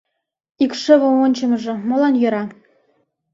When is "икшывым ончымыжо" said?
0.63-1.73